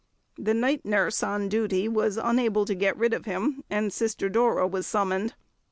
[0.39, 4.65] The night nurse on duty was unable to get rid of him, and Sister Dora
[4.65, 5.35] was summoned.